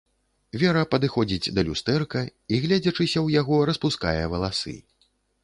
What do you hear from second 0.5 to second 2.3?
Вера падыходзіць да люстэрка